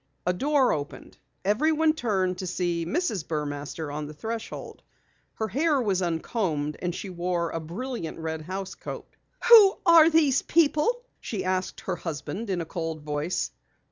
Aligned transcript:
A 0.25 0.33
door 0.33 0.73
opened. 0.73 1.19
Everyone 1.45 1.93
turned 1.93 2.39
to 2.39 2.47
see 2.47 2.87
Mrs. 2.87 3.23
Burmaster 3.27 3.91
on 3.93 4.07
the 4.07 4.15
threshold. 4.15 4.81
Her 5.35 5.47
hair 5.47 5.79
was 5.79 6.01
uncombed 6.01 6.75
and 6.81 6.95
she 6.95 7.11
wore 7.11 7.51
a 7.51 7.59
brilliant 7.59 8.17
red 8.17 8.41
housecoat. 8.41 9.05
"Who 9.47 9.77
are 9.85 10.09
these 10.09 10.41
people?" 10.41 11.03
she 11.19 11.45
asked 11.45 11.81
her 11.81 11.97
husband 11.97 12.49
in 12.49 12.61
a 12.61 12.65
cold 12.65 13.01
voice. 13.01 13.51